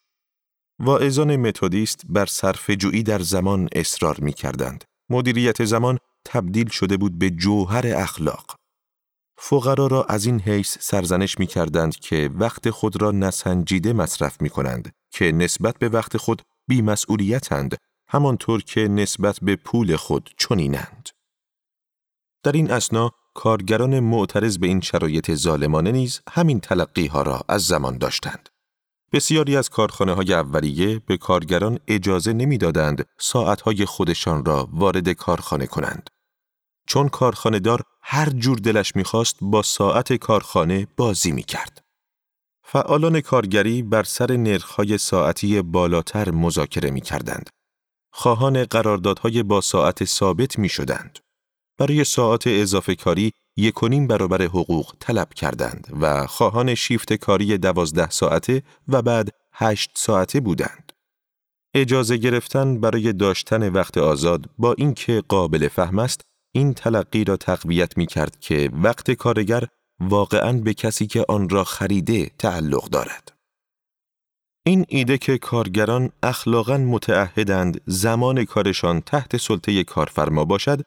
واعظان 0.78 1.36
متودیست 1.36 2.02
بر 2.08 2.26
صرفه‌جویی 2.26 3.02
در 3.02 3.18
زمان 3.22 3.68
اصرار 3.72 4.20
می 4.20 4.32
کردند. 4.32 4.84
مدیریت 5.10 5.64
زمان 5.64 5.98
تبدیل 6.24 6.68
شده 6.68 6.96
بود 6.96 7.18
به 7.18 7.30
جوهر 7.30 7.86
اخلاق. 7.86 8.56
فقرا 9.38 9.86
را 9.86 10.04
از 10.04 10.26
این 10.26 10.40
حیث 10.40 10.78
سرزنش 10.80 11.38
می 11.38 11.46
کردند 11.46 11.96
که 11.96 12.30
وقت 12.34 12.70
خود 12.70 13.02
را 13.02 13.10
نسنجیده 13.10 13.92
مصرف 13.92 14.42
می 14.42 14.50
کنند 14.50 14.92
که 15.10 15.32
نسبت 15.32 15.78
به 15.78 15.88
وقت 15.88 16.16
خود 16.16 16.42
بیمسئولیتند 16.68 17.76
همانطور 18.08 18.62
که 18.62 18.88
نسبت 18.88 19.38
به 19.42 19.56
پول 19.56 19.96
خود 19.96 20.30
چنینند. 20.38 21.08
در 22.42 22.52
این 22.52 22.70
اسنا 22.70 23.10
کارگران 23.34 24.00
معترض 24.00 24.58
به 24.58 24.66
این 24.66 24.80
شرایط 24.80 25.34
ظالمانه 25.34 25.92
نیز 25.92 26.20
همین 26.30 26.60
تلقی 26.60 27.06
ها 27.06 27.22
را 27.22 27.40
از 27.48 27.66
زمان 27.66 27.98
داشتند. 27.98 28.48
بسیاری 29.12 29.56
از 29.56 29.68
کارخانه 29.68 30.12
های 30.12 30.34
اولیه 30.34 30.98
به 31.06 31.16
کارگران 31.16 31.78
اجازه 31.88 32.32
نمی‌دادند 32.32 33.06
ساعتهای 33.18 33.84
خودشان 33.84 34.44
را 34.44 34.68
وارد 34.72 35.08
کارخانه 35.08 35.66
کنند. 35.66 36.10
چون 36.86 37.08
کارخانه 37.08 37.58
دار 37.58 37.82
هر 38.02 38.30
جور 38.30 38.58
دلش 38.58 38.96
می‌خواست 38.96 39.36
با 39.40 39.62
ساعت 39.62 40.12
کارخانه 40.12 40.86
بازی 40.96 41.32
می‌کرد. 41.32 41.84
فعالان 42.64 43.20
کارگری 43.20 43.82
بر 43.82 44.02
سر 44.02 44.36
نرخهای 44.36 44.98
ساعتی 44.98 45.62
بالاتر 45.62 46.30
مذاکره 46.30 46.90
می‌کردند. 46.90 47.50
خواهان 48.12 48.64
قراردادهای 48.64 49.42
با 49.42 49.60
ساعت 49.60 50.04
ثابت 50.04 50.58
می 50.58 50.68
شدند. 50.68 51.18
برای 51.82 52.04
ساعت 52.04 52.46
اضافه 52.46 52.94
کاری 52.94 53.32
یکونیم 53.56 54.06
برابر 54.06 54.42
حقوق 54.42 54.94
طلب 55.00 55.34
کردند 55.34 55.86
و 56.00 56.26
خواهان 56.26 56.74
شیفت 56.74 57.12
کاری 57.12 57.58
دوازده 57.58 58.10
ساعته 58.10 58.62
و 58.88 59.02
بعد 59.02 59.28
هشت 59.52 59.90
ساعته 59.94 60.40
بودند. 60.40 60.92
اجازه 61.74 62.16
گرفتن 62.16 62.80
برای 62.80 63.12
داشتن 63.12 63.68
وقت 63.68 63.98
آزاد 63.98 64.50
با 64.58 64.74
اینکه 64.78 65.22
قابل 65.28 65.68
فهم 65.68 65.98
است 65.98 66.20
این 66.54 66.74
تلقی 66.74 67.24
را 67.24 67.36
تقویت 67.36 67.98
می 67.98 68.06
کرد 68.06 68.40
که 68.40 68.70
وقت 68.72 69.10
کارگر 69.10 69.64
واقعا 70.00 70.52
به 70.52 70.74
کسی 70.74 71.06
که 71.06 71.24
آن 71.28 71.48
را 71.48 71.64
خریده 71.64 72.30
تعلق 72.38 72.88
دارد. 72.88 73.32
این 74.66 74.84
ایده 74.88 75.18
که 75.18 75.38
کارگران 75.38 76.10
اخلاقا 76.22 76.78
متعهدند 76.78 77.80
زمان 77.86 78.44
کارشان 78.44 79.00
تحت 79.00 79.36
سلطه 79.36 79.84
کارفرما 79.84 80.44
باشد 80.44 80.82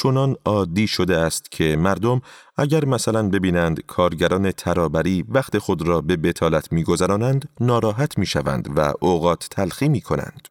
چونان 0.00 0.36
عادی 0.44 0.86
شده 0.86 1.16
است 1.16 1.50
که 1.50 1.76
مردم 1.76 2.20
اگر 2.56 2.84
مثلا 2.84 3.28
ببینند 3.28 3.86
کارگران 3.86 4.50
ترابری 4.50 5.24
وقت 5.28 5.58
خود 5.58 5.88
را 5.88 6.00
به 6.00 6.16
بتالت 6.16 6.72
میگذرانند 6.72 7.48
ناراحت 7.60 8.18
می‌شوند 8.18 8.68
و 8.78 8.92
اوقات 9.00 9.48
تلخی 9.50 9.88
می 9.88 10.00
کنند 10.00 10.48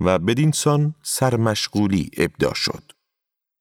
و 0.00 0.18
بدین 0.18 0.52
سان 0.52 0.94
سرمشغولی 1.02 2.10
ابدا 2.16 2.54
شد. 2.54 2.82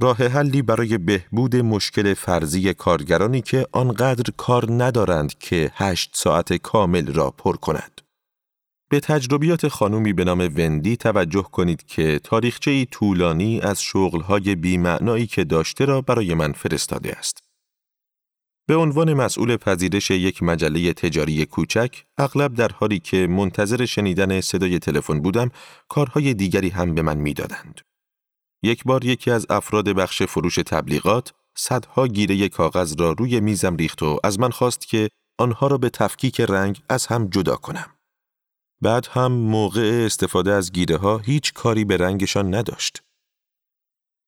راه 0.02 0.18
حلی 0.18 0.62
برای 0.62 0.98
بهبود 0.98 1.56
مشکل 1.56 2.14
فرضی 2.14 2.74
کارگرانی 2.74 3.42
که 3.42 3.68
آنقدر 3.72 4.34
کار 4.38 4.84
ندارند 4.84 5.38
که 5.38 5.72
هشت 5.74 6.12
ساعت 6.14 6.54
کامل 6.54 7.14
را 7.14 7.32
پر 7.32 7.56
کند. 7.56 8.02
به 8.90 9.00
تجربیات 9.00 9.68
خانومی 9.68 10.14
به 10.14 10.24
نام 10.24 10.40
وندی 10.40 10.98
توجه 10.98 11.42
کنید 11.42 11.86
که 11.86 12.20
تاریخچه 12.24 12.72
ای 12.72 12.86
طولانی 12.86 13.62
از 13.62 13.82
شغلهای 13.82 14.56
بیمعنایی 14.56 15.28
که 15.28 15.44
داشته 15.44 15.86
را 15.86 16.02
برای 16.02 16.34
من 16.34 16.52
فرستاده 16.52 17.18
است. 17.18 17.44
به 18.68 18.76
عنوان 18.76 19.14
مسئول 19.14 19.58
پذیرش 19.58 20.12
یک 20.12 20.44
مجله 20.44 20.94
تجاری 20.94 21.46
کوچک، 21.46 22.04
اغلب 22.18 22.54
در 22.54 22.72
حالی 22.72 23.00
که 23.00 23.28
منتظر 23.28 23.86
شنیدن 23.86 24.42
صدای 24.42 24.80
تلفن 24.80 25.20
بودم، 25.20 25.52
کارهای 25.90 26.34
دیگری 26.34 26.70
هم 26.70 26.96
به 26.96 27.02
من 27.02 27.18
می‌دادند. 27.18 27.82
یک 28.64 28.84
بار 28.84 29.06
یکی 29.06 29.32
از 29.32 29.46
افراد 29.50 29.90
بخش 29.90 30.24
فروش 30.24 30.56
تبلیغات 30.56 31.34
صدها 31.56 32.08
گیره 32.08 32.50
کاغذ 32.50 32.96
را 33.00 33.12
روی 33.12 33.40
میزم 33.40 33.76
ریخت 33.76 34.04
و 34.04 34.20
از 34.24 34.40
من 34.40 34.50
خواست 34.50 34.88
که 34.88 35.10
آنها 35.40 35.68
را 35.68 35.78
به 35.78 35.90
تفکیک 35.90 36.42
رنگ 36.42 36.82
از 36.90 37.06
هم 37.08 37.28
جدا 37.28 37.56
کنم. 37.56 37.97
بعد 38.82 39.08
هم 39.12 39.32
موقع 39.32 40.04
استفاده 40.06 40.54
از 40.54 40.72
گیره 40.72 40.98
ها 40.98 41.18
هیچ 41.18 41.54
کاری 41.54 41.86
به 41.86 41.98
رنگشان 41.98 42.56
نداشت. 42.56 43.04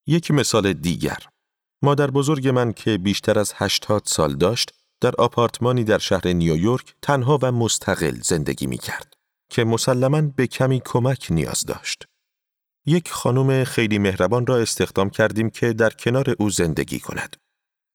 یک 0.08 0.32
مثال 0.32 0.74
دیگر. 0.74 1.18
مادر 1.84 2.12
بزرگ 2.12 2.48
من 2.48 2.74
که 2.74 2.98
بیشتر 2.98 3.40
از 3.40 3.54
هشتاد 3.56 4.02
سال 4.06 4.36
داشت 4.36 4.72
در 5.02 5.16
آپارتمانی 5.18 5.84
در 5.84 5.98
شهر 5.98 6.28
نیویورک 6.28 6.96
تنها 7.02 7.40
و 7.42 7.52
مستقل 7.52 8.20
زندگی 8.22 8.68
می 8.68 8.78
کرد 8.78 9.14
که 9.50 9.64
مسلما 9.64 10.22
به 10.22 10.48
کمی 10.48 10.82
کمک 10.86 11.28
نیاز 11.30 11.66
داشت. 11.66 12.06
یک 12.86 13.12
خانم 13.12 13.64
خیلی 13.64 14.00
مهربان 14.00 14.46
را 14.46 14.58
استخدام 14.58 15.10
کردیم 15.10 15.50
که 15.50 15.74
در 15.74 15.90
کنار 15.90 16.36
او 16.40 16.50
زندگی 16.50 17.00
کند. 17.00 17.36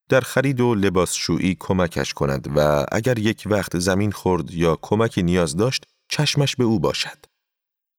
در 0.09 0.21
خرید 0.21 0.61
و 0.61 0.75
لباسشویی 0.75 1.57
کمکش 1.59 2.13
کند 2.13 2.47
و 2.55 2.85
اگر 2.91 3.19
یک 3.19 3.43
وقت 3.45 3.79
زمین 3.79 4.11
خورد 4.11 4.51
یا 4.51 4.79
کمکی 4.81 5.23
نیاز 5.23 5.57
داشت 5.57 5.85
چشمش 6.09 6.55
به 6.55 6.63
او 6.63 6.79
باشد. 6.79 7.25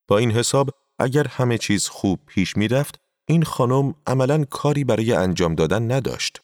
با 0.08 0.18
این 0.18 0.30
حساب 0.30 0.70
اگر 0.98 1.26
همه 1.26 1.58
چیز 1.58 1.88
خوب 1.88 2.20
پیش 2.26 2.56
می 2.56 2.68
رفت 2.68 3.00
این 3.28 3.42
خانم 3.42 3.94
عملا 4.06 4.44
کاری 4.44 4.84
برای 4.84 5.12
انجام 5.12 5.54
دادن 5.54 5.92
نداشت. 5.92 6.40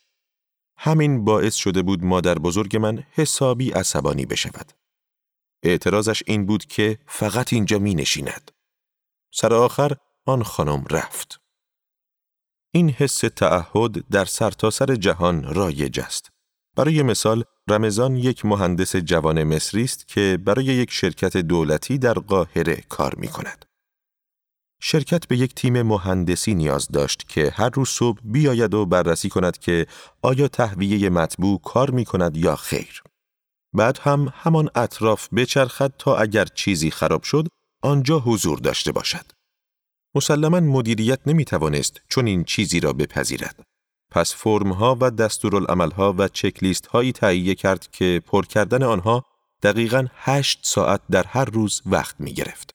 همین 0.76 1.24
باعث 1.24 1.54
شده 1.54 1.82
بود 1.82 2.04
مادر 2.04 2.34
بزرگ 2.34 2.76
من 2.76 3.04
حسابی 3.10 3.70
عصبانی 3.70 4.26
بشود. 4.26 4.72
اعتراضش 5.62 6.22
این 6.26 6.46
بود 6.46 6.64
که 6.64 6.98
فقط 7.06 7.52
اینجا 7.52 7.78
می 7.78 7.94
نشیند. 7.94 8.50
سر 9.34 9.54
آخر 9.54 9.96
آن 10.26 10.42
خانم 10.42 10.84
رفت. 10.90 11.40
این 12.74 12.90
حس 12.90 13.18
تعهد 13.18 14.08
در 14.08 14.24
سرتاسر 14.24 14.86
سر 14.86 14.94
جهان 14.94 15.54
رایج 15.54 16.00
است. 16.00 16.31
برای 16.76 17.02
مثال 17.02 17.44
رمضان 17.68 18.16
یک 18.16 18.44
مهندس 18.44 18.96
جوان 18.96 19.44
مصری 19.44 19.84
است 19.84 20.08
که 20.08 20.38
برای 20.44 20.64
یک 20.64 20.90
شرکت 20.90 21.36
دولتی 21.36 21.98
در 21.98 22.14
قاهره 22.14 22.84
کار 22.88 23.14
می 23.14 23.28
کند. 23.28 23.64
شرکت 24.84 25.26
به 25.28 25.36
یک 25.36 25.54
تیم 25.54 25.82
مهندسی 25.82 26.54
نیاز 26.54 26.88
داشت 26.88 27.28
که 27.28 27.50
هر 27.50 27.68
روز 27.68 27.88
صبح 27.88 28.18
بیاید 28.24 28.74
و 28.74 28.86
بررسی 28.86 29.28
کند 29.28 29.58
که 29.58 29.86
آیا 30.22 30.48
تهویه 30.48 31.10
مطبوع 31.10 31.60
کار 31.60 31.90
می 31.90 32.04
کند 32.04 32.36
یا 32.36 32.56
خیر. 32.56 33.02
بعد 33.72 33.98
هم 34.02 34.32
همان 34.34 34.70
اطراف 34.74 35.28
بچرخد 35.34 35.92
تا 35.98 36.16
اگر 36.16 36.44
چیزی 36.44 36.90
خراب 36.90 37.22
شد 37.22 37.48
آنجا 37.82 38.18
حضور 38.18 38.58
داشته 38.58 38.92
باشد. 38.92 39.26
مسلما 40.14 40.60
مدیریت 40.60 41.20
نمی 41.26 41.44
توانست 41.44 42.00
چون 42.08 42.26
این 42.26 42.44
چیزی 42.44 42.80
را 42.80 42.92
بپذیرد. 42.92 43.71
پس 44.12 44.34
فرمها 44.34 44.96
و 45.00 45.10
دستورالعملها 45.10 46.14
و 46.18 46.28
چکلیست 46.28 46.86
هایی 46.86 47.12
تهیه 47.12 47.54
کرد 47.54 47.90
که 47.92 48.22
پر 48.26 48.46
کردن 48.46 48.82
آنها 48.82 49.24
دقیقا 49.62 50.06
هشت 50.14 50.60
ساعت 50.62 51.00
در 51.10 51.26
هر 51.26 51.44
روز 51.44 51.82
وقت 51.86 52.16
می 52.18 52.32
گرفت. 52.32 52.70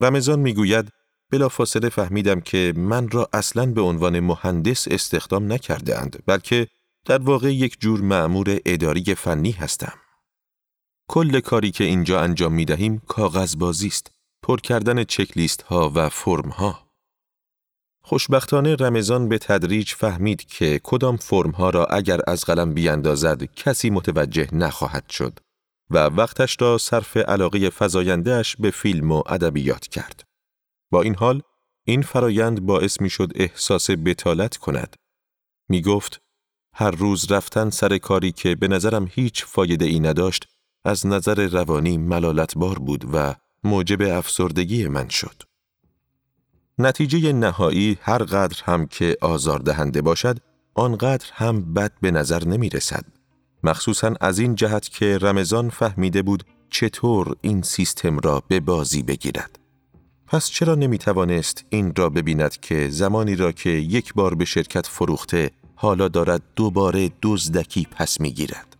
رمضان 0.00 0.38
می 0.38 0.54
گوید 0.54 0.88
بلافاصله 1.30 1.88
فهمیدم 1.88 2.40
که 2.40 2.72
من 2.76 3.10
را 3.10 3.28
اصلا 3.32 3.66
به 3.66 3.80
عنوان 3.80 4.20
مهندس 4.20 4.88
استخدام 4.88 5.52
نکرده 5.52 5.98
اند 5.98 6.22
بلکه 6.26 6.68
در 7.04 7.18
واقع 7.18 7.54
یک 7.54 7.80
جور 7.80 8.00
معمور 8.00 8.58
اداری 8.66 9.14
فنی 9.14 9.50
هستم. 9.50 9.92
کل 11.08 11.40
کاری 11.40 11.70
که 11.70 11.84
اینجا 11.84 12.20
انجام 12.20 12.52
می 12.52 12.64
دهیم 12.64 12.98
کاغذبازی 12.98 13.86
است. 13.86 14.10
پر 14.42 14.60
کردن 14.60 15.04
چکلیست 15.04 15.62
ها 15.62 15.92
و 15.94 16.08
فرم 16.08 16.48
ها. 16.48 16.85
خوشبختانه 18.08 18.74
رمضان 18.74 19.28
به 19.28 19.38
تدریج 19.38 19.92
فهمید 19.92 20.44
که 20.44 20.80
کدام 20.82 21.16
فرم 21.16 21.50
ها 21.50 21.70
را 21.70 21.84
اگر 21.84 22.20
از 22.26 22.44
قلم 22.44 22.74
بیاندازد 22.74 23.42
کسی 23.44 23.90
متوجه 23.90 24.48
نخواهد 24.52 25.10
شد 25.10 25.38
و 25.90 25.98
وقتش 25.98 26.56
را 26.60 26.78
صرف 26.78 27.16
علاقه 27.16 27.70
فزایندهش 27.70 28.56
به 28.56 28.70
فیلم 28.70 29.12
و 29.12 29.22
ادبیات 29.26 29.86
کرد. 29.86 30.24
با 30.90 31.02
این 31.02 31.14
حال 31.14 31.42
این 31.84 32.02
فرایند 32.02 32.60
باعث 32.60 33.00
می 33.00 33.10
شد 33.10 33.32
احساس 33.34 33.90
بتالت 33.90 34.56
کند. 34.56 34.96
می 35.68 35.82
گفت 35.82 36.20
هر 36.74 36.90
روز 36.90 37.32
رفتن 37.32 37.70
سر 37.70 37.98
کاری 37.98 38.32
که 38.32 38.54
به 38.54 38.68
نظرم 38.68 39.08
هیچ 39.10 39.44
فایده 39.44 39.84
ای 39.84 40.00
نداشت 40.00 40.46
از 40.84 41.06
نظر 41.06 41.48
روانی 41.48 41.98
ملالتبار 41.98 42.78
بود 42.78 43.04
و 43.12 43.34
موجب 43.64 44.02
افسردگی 44.02 44.88
من 44.88 45.08
شد. 45.08 45.45
نتیجه 46.78 47.32
نهایی 47.32 47.98
هر 48.00 48.18
قدر 48.18 48.62
هم 48.64 48.86
که 48.86 49.16
آزاردهنده 49.20 50.02
باشد، 50.02 50.38
آنقدر 50.74 51.26
هم 51.32 51.74
بد 51.74 51.92
به 52.00 52.10
نظر 52.10 52.44
نمی 52.44 52.68
رسد. 52.68 53.04
مخصوصا 53.64 54.14
از 54.20 54.38
این 54.38 54.54
جهت 54.54 54.88
که 54.88 55.18
رمضان 55.18 55.70
فهمیده 55.70 56.22
بود 56.22 56.44
چطور 56.70 57.36
این 57.40 57.62
سیستم 57.62 58.18
را 58.18 58.42
به 58.48 58.60
بازی 58.60 59.02
بگیرد. 59.02 59.58
پس 60.26 60.48
چرا 60.48 60.74
نمی 60.74 60.98
توانست 60.98 61.64
این 61.70 61.92
را 61.96 62.10
ببیند 62.10 62.60
که 62.60 62.88
زمانی 62.90 63.36
را 63.36 63.52
که 63.52 63.70
یک 63.70 64.14
بار 64.14 64.34
به 64.34 64.44
شرکت 64.44 64.86
فروخته 64.86 65.50
حالا 65.74 66.08
دارد 66.08 66.42
دوباره 66.56 67.10
دزدکی 67.22 67.86
پس 67.90 68.20
می 68.20 68.32
گیرد؟ 68.32 68.76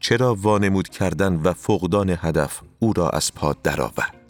چرا 0.00 0.34
وانمود 0.34 0.88
کردن 0.88 1.40
و 1.42 1.52
فقدان 1.52 2.10
هدف 2.10 2.60
او 2.78 2.92
را 2.92 3.10
از 3.10 3.34
پا 3.34 3.56
درآورد 3.62 4.22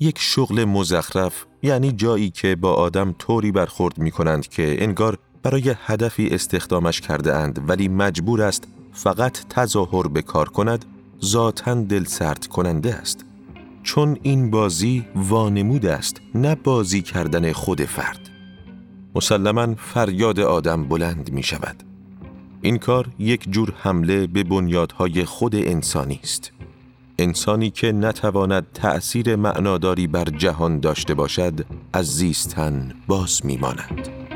یک 0.00 0.18
شغل 0.18 0.64
مزخرف 0.64 1.44
یعنی 1.62 1.92
جایی 1.92 2.30
که 2.30 2.56
با 2.56 2.74
آدم 2.74 3.14
طوری 3.18 3.52
برخورد 3.52 3.98
می 3.98 4.10
کنند 4.10 4.48
که 4.48 4.84
انگار 4.84 5.18
برای 5.42 5.74
هدفی 5.86 6.28
استخدامش 6.28 7.00
کرده 7.00 7.34
اند 7.34 7.68
ولی 7.68 7.88
مجبور 7.88 8.42
است 8.42 8.64
فقط 8.92 9.38
تظاهر 9.48 10.08
به 10.08 10.22
کار 10.22 10.48
کند 10.48 10.84
ذاتا 11.24 11.74
دل 11.74 12.04
سرد 12.04 12.46
کننده 12.46 12.94
است. 12.94 13.24
چون 13.82 14.18
این 14.22 14.50
بازی 14.50 15.04
وانمود 15.14 15.86
است 15.86 16.20
نه 16.34 16.54
بازی 16.54 17.02
کردن 17.02 17.52
خود 17.52 17.84
فرد. 17.84 18.20
مسلما 19.14 19.74
فریاد 19.74 20.40
آدم 20.40 20.84
بلند 20.84 21.32
می 21.32 21.42
شود 21.42 21.82
این 22.62 22.78
کار 22.78 23.08
یک 23.18 23.50
جور 23.50 23.74
حمله 23.76 24.26
به 24.26 24.44
بنیادهای 24.44 25.24
خود 25.24 25.54
انسانی 25.54 26.20
است. 26.22 26.52
انسانی 27.18 27.70
که 27.70 27.92
نتواند 27.92 28.66
تأثیر 28.74 29.36
معناداری 29.36 30.06
بر 30.06 30.24
جهان 30.24 30.80
داشته 30.80 31.14
باشد 31.14 31.66
از 31.92 32.06
زیستن 32.06 32.92
باز 33.06 33.46
میماند. 33.46 34.27